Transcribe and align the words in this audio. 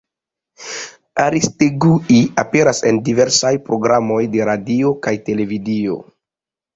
Aristegui 1.23 2.21
aperas 2.43 2.81
en 2.91 3.01
diversaj 3.09 3.51
programoj 3.67 4.17
de 4.37 4.47
radio 4.51 4.95
kaj 5.09 5.13
televido. 5.29 5.99